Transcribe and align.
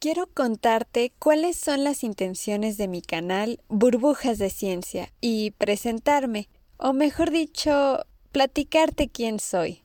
quiero 0.00 0.26
contarte 0.28 1.12
cuáles 1.18 1.58
son 1.58 1.84
las 1.84 2.02
intenciones 2.02 2.78
de 2.78 2.88
mi 2.88 3.02
canal 3.02 3.60
Burbujas 3.68 4.38
de 4.38 4.48
Ciencia 4.48 5.12
y 5.20 5.50
presentarme, 5.52 6.48
o 6.78 6.94
mejor 6.94 7.30
dicho, 7.30 8.06
platicarte 8.32 9.10
quién 9.10 9.38
soy. 9.38 9.84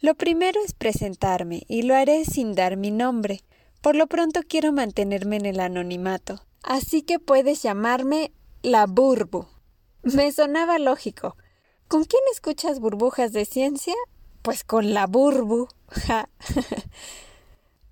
Lo 0.00 0.16
primero 0.16 0.60
es 0.62 0.74
presentarme 0.74 1.62
y 1.68 1.82
lo 1.82 1.94
haré 1.94 2.24
sin 2.24 2.54
dar 2.54 2.76
mi 2.76 2.90
nombre. 2.90 3.42
Por 3.80 3.94
lo 3.94 4.08
pronto 4.08 4.40
quiero 4.46 4.72
mantenerme 4.72 5.36
en 5.36 5.46
el 5.46 5.60
anonimato, 5.60 6.44
así 6.64 7.02
que 7.02 7.20
puedes 7.20 7.62
llamarme 7.62 8.32
la 8.62 8.86
Burbu. 8.86 9.46
Me 10.02 10.32
sonaba 10.32 10.80
lógico. 10.80 11.36
¿Con 11.86 12.04
quién 12.04 12.22
escuchas 12.32 12.80
burbujas 12.80 13.32
de 13.32 13.44
ciencia? 13.44 13.94
Pues 14.42 14.64
con 14.64 14.94
la 14.94 15.06
Burbu. 15.06 15.68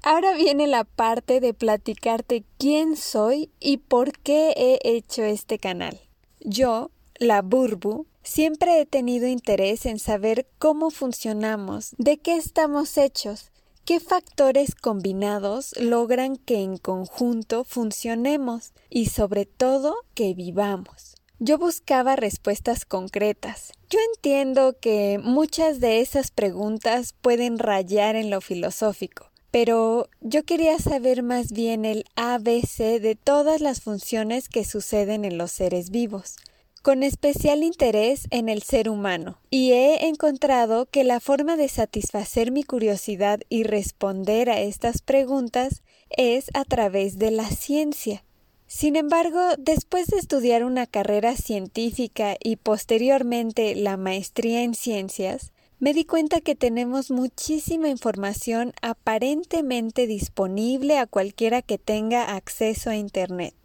Ahora 0.04 0.34
viene 0.34 0.66
la 0.66 0.82
parte 0.82 1.38
de 1.38 1.54
platicarte 1.54 2.44
quién 2.58 2.96
soy 2.96 3.50
y 3.60 3.76
por 3.76 4.18
qué 4.18 4.52
he 4.56 4.80
hecho 4.82 5.22
este 5.22 5.60
canal. 5.60 6.00
Yo, 6.40 6.90
la 7.18 7.40
Burbu, 7.40 8.06
siempre 8.24 8.80
he 8.80 8.86
tenido 8.86 9.28
interés 9.28 9.86
en 9.86 10.00
saber 10.00 10.48
cómo 10.58 10.90
funcionamos, 10.90 11.94
de 11.98 12.18
qué 12.18 12.34
estamos 12.34 12.98
hechos, 12.98 13.52
qué 13.84 14.00
factores 14.00 14.74
combinados 14.74 15.72
logran 15.78 16.36
que 16.36 16.62
en 16.62 16.78
conjunto 16.78 17.62
funcionemos 17.62 18.72
y 18.90 19.06
sobre 19.06 19.46
todo 19.46 19.94
que 20.14 20.34
vivamos. 20.34 21.14
Yo 21.38 21.58
buscaba 21.58 22.16
respuestas 22.16 22.84
concretas. 22.84 23.72
Yo 23.88 24.00
entiendo 24.14 24.76
que 24.80 25.20
muchas 25.22 25.78
de 25.78 26.00
esas 26.00 26.32
preguntas 26.32 27.14
pueden 27.20 27.58
rayar 27.58 28.16
en 28.16 28.30
lo 28.30 28.40
filosófico, 28.40 29.31
pero 29.52 30.08
yo 30.22 30.44
quería 30.44 30.78
saber 30.78 31.22
más 31.22 31.52
bien 31.52 31.84
el 31.84 32.04
ABC 32.16 33.00
de 33.00 33.16
todas 33.22 33.60
las 33.60 33.82
funciones 33.82 34.48
que 34.48 34.64
suceden 34.64 35.26
en 35.26 35.36
los 35.36 35.52
seres 35.52 35.90
vivos, 35.90 36.36
con 36.80 37.02
especial 37.02 37.62
interés 37.62 38.26
en 38.30 38.48
el 38.48 38.62
ser 38.62 38.88
humano, 38.88 39.38
y 39.50 39.72
he 39.72 40.08
encontrado 40.08 40.86
que 40.86 41.04
la 41.04 41.20
forma 41.20 41.56
de 41.56 41.68
satisfacer 41.68 42.50
mi 42.50 42.64
curiosidad 42.64 43.40
y 43.50 43.64
responder 43.64 44.48
a 44.48 44.58
estas 44.58 45.02
preguntas 45.02 45.82
es 46.08 46.46
a 46.54 46.64
través 46.64 47.18
de 47.18 47.30
la 47.30 47.48
ciencia. 47.50 48.24
Sin 48.66 48.96
embargo, 48.96 49.38
después 49.58 50.06
de 50.06 50.16
estudiar 50.16 50.64
una 50.64 50.86
carrera 50.86 51.36
científica 51.36 52.36
y 52.42 52.56
posteriormente 52.56 53.74
la 53.76 53.98
maestría 53.98 54.62
en 54.62 54.72
ciencias, 54.74 55.52
me 55.82 55.94
di 55.94 56.04
cuenta 56.04 56.40
que 56.40 56.54
tenemos 56.54 57.10
muchísima 57.10 57.88
información 57.88 58.72
aparentemente 58.82 60.06
disponible 60.06 60.96
a 60.96 61.06
cualquiera 61.06 61.60
que 61.60 61.76
tenga 61.76 62.36
acceso 62.36 62.88
a 62.88 62.94
Internet. 62.94 63.56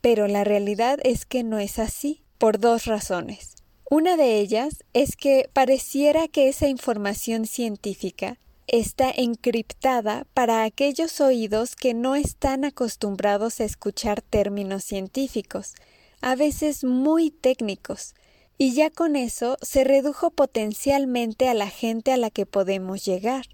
Pero 0.00 0.28
la 0.28 0.44
realidad 0.44 1.00
es 1.02 1.26
que 1.26 1.42
no 1.42 1.58
es 1.58 1.80
así, 1.80 2.22
por 2.38 2.60
dos 2.60 2.84
razones. 2.84 3.56
Una 3.90 4.16
de 4.16 4.38
ellas 4.38 4.84
es 4.92 5.16
que 5.16 5.50
pareciera 5.52 6.28
que 6.28 6.48
esa 6.48 6.68
información 6.68 7.44
científica 7.44 8.38
está 8.68 9.10
encriptada 9.10 10.28
para 10.34 10.62
aquellos 10.62 11.20
oídos 11.20 11.74
que 11.74 11.92
no 11.92 12.14
están 12.14 12.64
acostumbrados 12.64 13.58
a 13.58 13.64
escuchar 13.64 14.22
términos 14.22 14.84
científicos, 14.84 15.74
a 16.20 16.36
veces 16.36 16.84
muy 16.84 17.32
técnicos, 17.32 18.14
y 18.58 18.74
ya 18.74 18.90
con 18.90 19.14
eso 19.14 19.56
se 19.62 19.84
redujo 19.84 20.30
potencialmente 20.30 21.48
a 21.48 21.54
la 21.54 21.68
gente 21.68 22.12
a 22.12 22.16
la 22.16 22.28
que 22.28 22.44
podemos 22.44 23.04
llegar. 23.04 23.46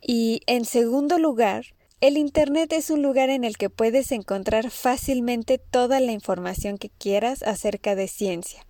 Y, 0.00 0.42
en 0.46 0.64
segundo 0.64 1.18
lugar, 1.18 1.74
el 2.00 2.16
Internet 2.16 2.72
es 2.72 2.90
un 2.90 3.02
lugar 3.02 3.30
en 3.30 3.42
el 3.42 3.56
que 3.56 3.68
puedes 3.68 4.12
encontrar 4.12 4.70
fácilmente 4.70 5.58
toda 5.58 5.98
la 5.98 6.12
información 6.12 6.78
que 6.78 6.90
quieras 6.90 7.42
acerca 7.42 7.96
de 7.96 8.06
ciencia, 8.06 8.64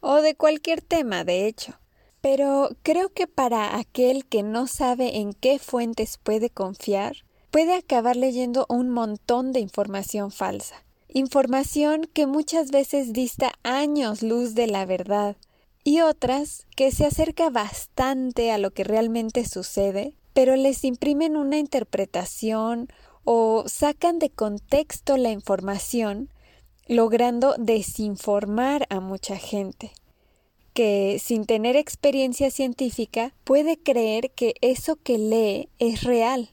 o 0.00 0.22
de 0.22 0.36
cualquier 0.36 0.82
tema, 0.82 1.24
de 1.24 1.46
hecho. 1.48 1.80
Pero 2.20 2.70
creo 2.82 3.12
que 3.12 3.26
para 3.26 3.76
aquel 3.76 4.26
que 4.26 4.42
no 4.42 4.68
sabe 4.68 5.16
en 5.16 5.32
qué 5.32 5.58
fuentes 5.58 6.16
puede 6.22 6.48
confiar, 6.48 7.24
puede 7.50 7.74
acabar 7.74 8.16
leyendo 8.16 8.66
un 8.68 8.90
montón 8.90 9.52
de 9.52 9.60
información 9.60 10.30
falsa 10.30 10.84
información 11.08 12.08
que 12.12 12.26
muchas 12.26 12.70
veces 12.70 13.12
dista 13.12 13.52
años 13.62 14.22
luz 14.22 14.54
de 14.54 14.66
la 14.66 14.86
verdad 14.86 15.36
y 15.84 16.00
otras 16.00 16.66
que 16.76 16.90
se 16.90 17.04
acerca 17.04 17.50
bastante 17.50 18.50
a 18.50 18.58
lo 18.58 18.72
que 18.72 18.84
realmente 18.84 19.46
sucede, 19.46 20.14
pero 20.32 20.56
les 20.56 20.82
imprimen 20.84 21.36
una 21.36 21.58
interpretación 21.58 22.88
o 23.24 23.64
sacan 23.66 24.18
de 24.18 24.30
contexto 24.30 25.16
la 25.16 25.30
información, 25.30 26.30
logrando 26.86 27.54
desinformar 27.58 28.86
a 28.90 29.00
mucha 29.00 29.36
gente, 29.36 29.92
que 30.72 31.18
sin 31.22 31.46
tener 31.46 31.76
experiencia 31.76 32.50
científica 32.50 33.34
puede 33.44 33.78
creer 33.78 34.30
que 34.32 34.54
eso 34.60 34.96
que 34.96 35.18
lee 35.18 35.68
es 35.78 36.02
real. 36.02 36.50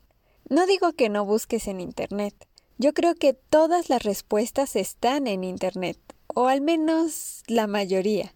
No 0.50 0.66
digo 0.68 0.94
que 0.94 1.10
no 1.10 1.26
busques 1.26 1.68
en 1.68 1.80
Internet, 1.80 2.36
yo 2.82 2.96
creo 2.96 3.14
que 3.14 3.34
todas 3.34 3.90
las 3.90 4.02
respuestas 4.02 4.76
están 4.76 5.28
en 5.28 5.44
Internet, 5.44 6.00
o 6.26 6.48
al 6.48 6.62
menos 6.62 7.44
la 7.46 7.68
mayoría. 7.68 8.34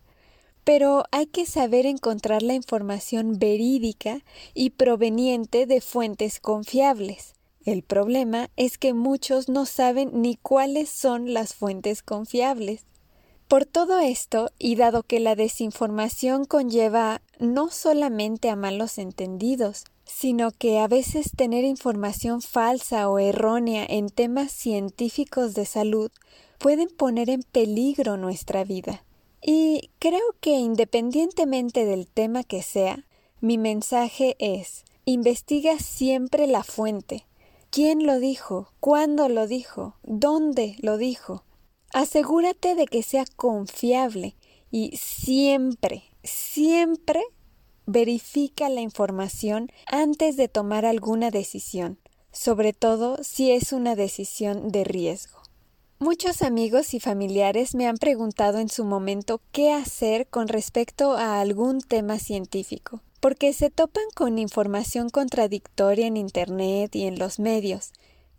Pero 0.63 1.05
hay 1.11 1.25
que 1.25 1.47
saber 1.47 1.87
encontrar 1.87 2.43
la 2.43 2.53
información 2.53 3.39
verídica 3.39 4.23
y 4.53 4.69
proveniente 4.69 5.65
de 5.65 5.81
fuentes 5.81 6.39
confiables. 6.39 7.33
El 7.65 7.81
problema 7.81 8.51
es 8.55 8.77
que 8.77 8.93
muchos 8.93 9.49
no 9.49 9.65
saben 9.65 10.21
ni 10.21 10.35
cuáles 10.35 10.89
son 10.89 11.33
las 11.33 11.55
fuentes 11.55 12.03
confiables. 12.03 12.85
Por 13.47 13.65
todo 13.65 13.99
esto, 13.99 14.51
y 14.59 14.75
dado 14.75 15.01
que 15.01 15.19
la 15.19 15.35
desinformación 15.35 16.45
conlleva 16.45 17.23
no 17.39 17.71
solamente 17.71 18.51
a 18.51 18.55
malos 18.55 18.99
entendidos, 18.99 19.85
sino 20.05 20.51
que 20.51 20.79
a 20.79 20.87
veces 20.87 21.31
tener 21.35 21.63
información 21.63 22.41
falsa 22.41 23.09
o 23.09 23.19
errónea 23.19 23.85
en 23.87 24.09
temas 24.09 24.51
científicos 24.51 25.53
de 25.53 25.65
salud 25.65 26.11
pueden 26.59 26.87
poner 26.87 27.29
en 27.29 27.43
peligro 27.43 28.17
nuestra 28.17 28.63
vida. 28.63 29.03
Y 29.41 29.91
creo 29.99 30.23
que 30.39 30.51
independientemente 30.51 31.85
del 31.85 32.07
tema 32.07 32.43
que 32.43 32.61
sea, 32.63 33.05
mi 33.41 33.57
mensaje 33.57 34.35
es 34.39 34.85
investiga 35.05 35.77
siempre 35.77 36.47
la 36.47 36.63
fuente. 36.63 37.25
¿Quién 37.69 38.05
lo 38.05 38.19
dijo? 38.19 38.71
¿Cuándo 38.79 39.29
lo 39.29 39.47
dijo? 39.47 39.97
¿Dónde 40.03 40.77
lo 40.79 40.97
dijo? 40.97 41.43
Asegúrate 41.93 42.73
de 42.73 42.87
que 42.87 43.03
sea 43.03 43.25
confiable 43.35 44.35
y 44.71 44.97
siempre, 44.97 46.03
siempre 46.23 47.21
verifica 47.85 48.69
la 48.69 48.81
información 48.81 49.69
antes 49.87 50.37
de 50.37 50.47
tomar 50.47 50.85
alguna 50.85 51.31
decisión, 51.31 51.97
sobre 52.31 52.73
todo 52.73 53.23
si 53.23 53.51
es 53.51 53.71
una 53.73 53.95
decisión 53.95 54.69
de 54.69 54.83
riesgo. 54.83 55.39
Muchos 55.99 56.41
amigos 56.41 56.93
y 56.93 56.99
familiares 56.99 57.73
me 57.73 57.87
han 57.87 57.97
preguntado 57.97 58.59
en 58.59 58.67
su 58.67 58.83
momento 58.83 59.39
qué 59.51 59.71
hacer 59.71 60.27
con 60.27 60.49
respecto 60.49 61.13
a 61.13 61.39
algún 61.39 61.79
tema 61.79 62.19
científico, 62.19 63.01
porque 63.21 63.53
se 63.53 63.69
topan 63.69 64.03
con 64.13 64.37
información 64.37 65.09
contradictoria 65.09 66.07
en 66.07 66.17
Internet 66.17 66.95
y 66.95 67.05
en 67.05 67.17
los 67.17 67.39
medios, 67.39 67.93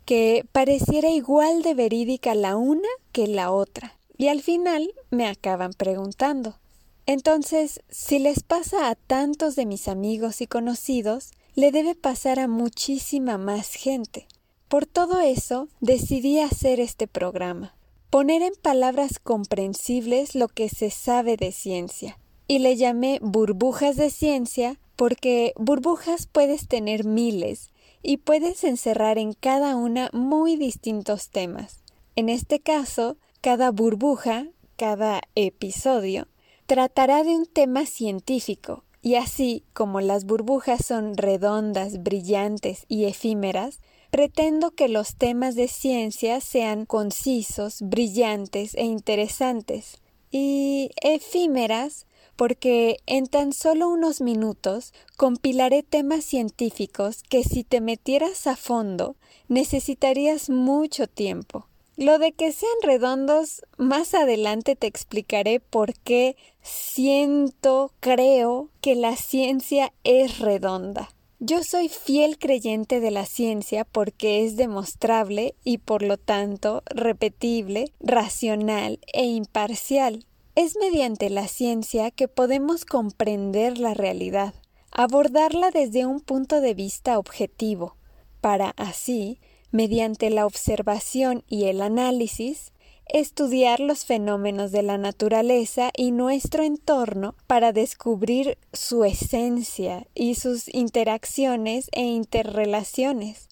que 0.05 0.45
pareciera 0.51 1.09
igual 1.09 1.63
de 1.63 1.73
verídica 1.73 2.35
la 2.35 2.55
una 2.55 2.87
que 3.11 3.27
la 3.27 3.51
otra, 3.51 3.97
y 4.17 4.27
al 4.27 4.41
final 4.41 4.93
me 5.09 5.27
acaban 5.27 5.73
preguntando 5.73 6.59
entonces, 7.07 7.81
si 7.89 8.19
les 8.19 8.43
pasa 8.43 8.89
a 8.89 8.95
tantos 8.95 9.55
de 9.55 9.65
mis 9.65 9.87
amigos 9.87 10.41
y 10.41 10.47
conocidos, 10.47 11.31
le 11.55 11.71
debe 11.71 11.95
pasar 11.95 12.37
a 12.37 12.49
muchísima 12.49 13.37
más 13.37 13.73
gente. 13.73 14.27
Por 14.67 14.85
todo 14.85 15.21
eso, 15.21 15.69
decidí 15.79 16.39
hacer 16.41 16.81
este 16.81 17.07
programa, 17.07 17.75
poner 18.09 18.41
en 18.41 18.53
palabras 18.61 19.19
comprensibles 19.19 20.35
lo 20.35 20.49
que 20.49 20.67
se 20.67 20.89
sabe 20.89 21.37
de 21.37 21.53
ciencia, 21.53 22.19
y 22.45 22.59
le 22.59 22.75
llamé 22.75 23.19
burbujas 23.21 23.95
de 23.95 24.09
ciencia 24.09 24.77
porque 24.97 25.53
burbujas 25.55 26.27
puedes 26.27 26.67
tener 26.67 27.05
miles 27.05 27.69
y 28.03 28.17
puedes 28.17 28.65
encerrar 28.65 29.17
en 29.17 29.31
cada 29.31 29.77
una 29.77 30.09
muy 30.11 30.57
distintos 30.57 31.29
temas. 31.29 31.83
En 32.17 32.27
este 32.27 32.59
caso, 32.59 33.15
cada 33.39 33.71
burbuja, 33.71 34.47
cada 34.75 35.21
episodio, 35.35 36.27
tratará 36.67 37.23
de 37.23 37.35
un 37.35 37.45
tema 37.45 37.85
científico, 37.85 38.83
y 39.01 39.15
así 39.15 39.63
como 39.73 40.01
las 40.01 40.25
burbujas 40.25 40.85
son 40.85 41.15
redondas, 41.15 42.03
brillantes 42.03 42.85
y 42.89 43.05
efímeras, 43.05 43.79
pretendo 44.11 44.71
que 44.71 44.89
los 44.89 45.15
temas 45.15 45.55
de 45.55 45.69
ciencia 45.69 46.41
sean 46.41 46.85
concisos, 46.85 47.81
brillantes 47.81 48.75
e 48.75 48.83
interesantes, 48.83 50.01
y 50.29 50.91
efímeras 51.01 52.05
porque 52.35 52.97
en 53.05 53.27
tan 53.27 53.53
solo 53.53 53.89
unos 53.89 54.21
minutos 54.21 54.93
compilaré 55.15 55.83
temas 55.83 56.25
científicos 56.25 57.23
que 57.23 57.43
si 57.43 57.63
te 57.63 57.81
metieras 57.81 58.45
a 58.45 58.55
fondo 58.55 59.15
necesitarías 59.47 60.49
mucho 60.49 61.07
tiempo. 61.07 61.65
Lo 61.97 62.19
de 62.19 62.31
que 62.31 62.51
sean 62.51 62.71
redondos, 62.83 63.63
más 63.77 64.13
adelante 64.13 64.75
te 64.75 64.85
explicaré 64.85 65.59
por 65.59 65.95
qué 65.95 66.37
siento, 66.61 67.91
creo 67.99 68.69
que 68.81 68.93
la 68.93 69.15
ciencia 69.15 69.91
es 70.03 70.37
redonda. 70.37 71.09
Yo 71.39 71.63
soy 71.63 71.89
fiel 71.89 72.37
creyente 72.37 72.99
de 72.99 73.09
la 73.09 73.25
ciencia 73.25 73.83
porque 73.83 74.45
es 74.45 74.57
demostrable 74.57 75.55
y 75.63 75.79
por 75.79 76.03
lo 76.03 76.17
tanto 76.17 76.83
repetible, 76.85 77.91
racional 77.99 78.99
e 79.11 79.25
imparcial. 79.25 80.27
Es 80.53 80.77
mediante 80.79 81.31
la 81.31 81.47
ciencia 81.47 82.11
que 82.11 82.27
podemos 82.27 82.85
comprender 82.85 83.79
la 83.79 83.95
realidad, 83.95 84.53
abordarla 84.91 85.71
desde 85.71 86.05
un 86.05 86.19
punto 86.19 86.61
de 86.61 86.75
vista 86.75 87.17
objetivo, 87.17 87.97
para 88.39 88.69
así, 88.77 89.39
mediante 89.71 90.29
la 90.29 90.45
observación 90.45 91.43
y 91.47 91.65
el 91.65 91.81
análisis, 91.81 92.71
estudiar 93.09 93.79
los 93.79 94.05
fenómenos 94.05 94.71
de 94.71 94.83
la 94.83 94.97
naturaleza 94.97 95.91
y 95.95 96.11
nuestro 96.11 96.63
entorno 96.63 97.35
para 97.47 97.71
descubrir 97.71 98.57
su 98.73 99.05
esencia 99.05 100.07
y 100.13 100.35
sus 100.35 100.73
interacciones 100.73 101.89
e 101.93 102.03
interrelaciones. 102.03 103.47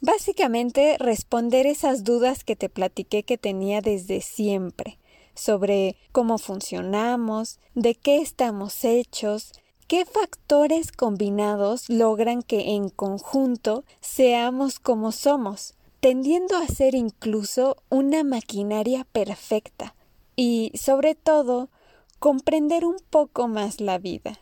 Básicamente 0.00 0.96
responder 0.98 1.66
esas 1.66 2.04
dudas 2.04 2.44
que 2.44 2.56
te 2.56 2.68
platiqué 2.68 3.22
que 3.22 3.36
tenía 3.36 3.80
desde 3.80 4.20
siempre 4.20 4.98
sobre 5.34 5.96
cómo 6.12 6.38
funcionamos, 6.38 7.58
de 7.74 7.94
qué 7.94 8.18
estamos 8.18 8.84
hechos, 8.84 9.52
qué 9.90 10.04
factores 10.04 10.92
combinados 10.92 11.88
logran 11.88 12.44
que 12.44 12.76
en 12.76 12.90
conjunto 12.90 13.82
seamos 14.00 14.78
como 14.78 15.10
somos, 15.10 15.74
tendiendo 15.98 16.56
a 16.56 16.68
ser 16.68 16.94
incluso 16.94 17.76
una 17.88 18.22
maquinaria 18.22 19.04
perfecta 19.10 19.96
y, 20.36 20.70
sobre 20.76 21.16
todo, 21.16 21.70
comprender 22.20 22.84
un 22.84 22.98
poco 23.10 23.48
más 23.48 23.80
la 23.80 23.98
vida. 23.98 24.38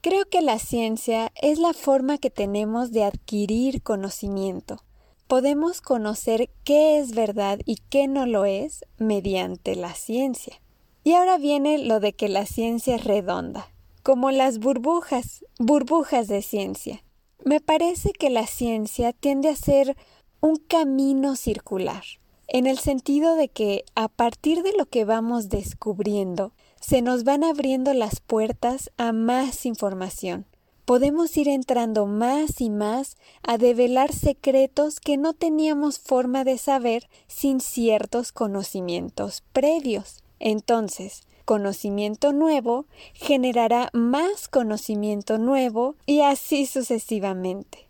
Creo 0.00 0.26
que 0.26 0.42
la 0.42 0.60
ciencia 0.60 1.32
es 1.42 1.58
la 1.58 1.72
forma 1.72 2.18
que 2.18 2.30
tenemos 2.30 2.92
de 2.92 3.02
adquirir 3.02 3.82
conocimiento, 3.82 4.84
podemos 5.26 5.80
conocer 5.80 6.50
qué 6.62 7.00
es 7.00 7.16
verdad 7.16 7.58
y 7.64 7.78
qué 7.90 8.06
no 8.06 8.26
lo 8.26 8.44
es 8.44 8.84
mediante 8.96 9.74
la 9.74 9.94
ciencia. 9.94 10.60
Y 11.02 11.14
ahora 11.14 11.36
viene 11.36 11.78
lo 11.78 11.98
de 11.98 12.12
que 12.12 12.28
la 12.28 12.46
ciencia 12.46 12.94
es 12.94 13.02
redonda, 13.02 13.72
como 14.08 14.30
las 14.30 14.58
burbujas, 14.58 15.44
burbujas 15.58 16.28
de 16.28 16.40
ciencia. 16.40 17.04
Me 17.44 17.60
parece 17.60 18.12
que 18.12 18.30
la 18.30 18.46
ciencia 18.46 19.12
tiende 19.12 19.50
a 19.50 19.54
ser 19.54 19.98
un 20.40 20.56
camino 20.56 21.36
circular, 21.36 22.04
en 22.46 22.66
el 22.66 22.78
sentido 22.78 23.34
de 23.34 23.50
que 23.50 23.84
a 23.94 24.08
partir 24.08 24.62
de 24.62 24.72
lo 24.78 24.86
que 24.86 25.04
vamos 25.04 25.50
descubriendo, 25.50 26.54
se 26.80 27.02
nos 27.02 27.22
van 27.24 27.44
abriendo 27.44 27.92
las 27.92 28.20
puertas 28.20 28.90
a 28.96 29.12
más 29.12 29.66
información, 29.66 30.46
podemos 30.86 31.36
ir 31.36 31.46
entrando 31.46 32.06
más 32.06 32.62
y 32.62 32.70
más 32.70 33.18
a 33.42 33.58
develar 33.58 34.14
secretos 34.14 35.00
que 35.00 35.18
no 35.18 35.34
teníamos 35.34 35.98
forma 35.98 36.44
de 36.44 36.56
saber 36.56 37.10
sin 37.26 37.60
ciertos 37.60 38.32
conocimientos 38.32 39.42
previos. 39.52 40.24
Entonces, 40.40 41.24
conocimiento 41.48 42.34
nuevo 42.34 42.84
generará 43.14 43.88
más 43.94 44.48
conocimiento 44.48 45.38
nuevo 45.38 45.96
y 46.04 46.20
así 46.20 46.66
sucesivamente. 46.66 47.88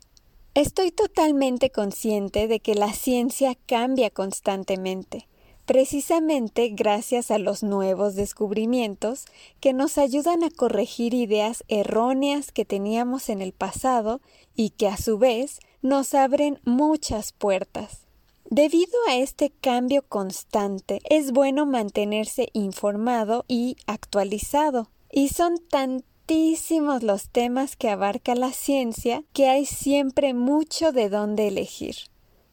Estoy 0.55 0.93
totalmente 0.93 1.71
consciente 1.71 2.47
de 2.47 2.61
que 2.61 2.77
la 2.77 2.93
ciencia 2.93 3.57
cambia 3.67 4.11
constantemente 4.11 5.27
precisamente 5.67 6.69
gracias 6.71 7.31
a 7.31 7.37
los 7.37 7.63
nuevos 7.63 8.15
descubrimientos 8.15 9.27
que 9.61 9.75
nos 9.75 9.99
ayudan 9.99 10.43
a 10.43 10.51
corregir 10.51 11.13
ideas 11.13 11.63
erróneas 11.69 12.53
que 12.53 12.65
teníamos 12.65 13.29
en 13.29 13.43
el 13.43 13.53
pasado 13.53 14.23
y 14.55 14.71
que 14.71 14.89
a 14.89 14.97
su 14.97 15.19
vez 15.19 15.59
nos 15.83 16.15
abren 16.15 16.59
muchas 16.65 17.33
puertas. 17.33 18.08
Debido 18.51 18.99
a 19.11 19.17
este 19.17 19.51
cambio 19.51 20.01
constante, 20.09 21.01
es 21.11 21.33
bueno 21.33 21.67
mantenerse 21.67 22.49
informado 22.55 23.45
y 23.47 23.77
actualizado. 23.87 24.89
Y 25.13 25.29
son 25.29 25.59
tantísimos 25.69 27.03
los 27.03 27.29
temas 27.29 27.77
que 27.77 27.91
abarca 27.91 28.35
la 28.35 28.53
ciencia 28.53 29.23
que 29.35 29.49
hay 29.49 29.67
siempre 29.67 30.33
mucho 30.33 30.93
de 30.93 31.11
dónde 31.11 31.49
elegir. 31.49 31.97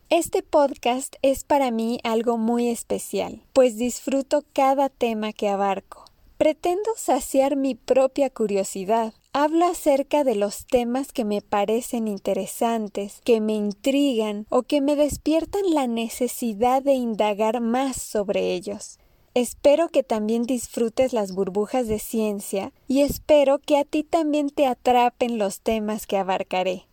Este 0.10 0.44
podcast 0.44 1.16
es 1.22 1.46
para 1.46 1.72
mí 1.72 2.00
algo 2.04 2.38
muy 2.38 2.68
especial, 2.68 3.42
pues 3.54 3.78
disfruto 3.78 4.44
cada 4.52 4.90
tema 4.90 5.32
que 5.32 5.48
abarco. 5.48 6.04
Pretendo 6.38 6.92
saciar 6.98 7.56
mi 7.56 7.74
propia 7.74 8.30
curiosidad. 8.30 9.14
Hablo 9.38 9.66
acerca 9.66 10.24
de 10.24 10.36
los 10.36 10.66
temas 10.66 11.12
que 11.12 11.26
me 11.26 11.42
parecen 11.42 12.08
interesantes, 12.08 13.20
que 13.26 13.42
me 13.42 13.52
intrigan 13.52 14.48
o 14.48 14.64
que 14.64 14.80
me 14.80 14.96
despiertan 14.96 15.74
la 15.74 15.88
necesidad 15.88 16.82
de 16.82 16.94
indagar 16.94 17.60
más 17.60 18.02
sobre 18.02 18.54
ellos. 18.54 18.98
Espero 19.34 19.90
que 19.90 20.04
también 20.04 20.44
disfrutes 20.44 21.12
las 21.12 21.34
burbujas 21.34 21.90
de 21.90 22.00
ciencia 22.00 22.72
y 22.88 23.02
espero 23.02 23.60
que 23.60 23.78
a 23.78 23.84
ti 23.84 24.06
también 24.06 24.50
te 24.50 24.68
atrapen 24.68 25.38
los 25.38 25.60
temas 25.60 26.08
que 26.08 26.16
abarcaré. 26.16 26.86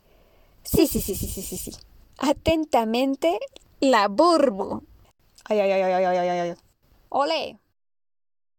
Sí, 0.65 0.89
sí, 0.89 1.01
sí, 1.01 1.15
sí, 1.15 1.29
sí, 1.29 1.43
sí, 1.43 1.57
sí. 1.57 1.71
Atentamente, 2.19 3.39
la 3.79 4.09
Burbu. 4.09 4.83
Ay, 5.45 5.61
ay, 5.61 5.71
ay, 5.71 5.83
ay, 5.83 6.05
ay, 6.07 6.17
ay, 6.17 6.39
ay. 6.41 6.55
Ole. 7.09 7.62